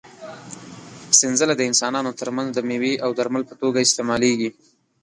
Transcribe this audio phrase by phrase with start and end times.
[1.19, 4.49] سنځله د انسانانو تر منځ د مېوې او درمل په توګه استعمالېږي.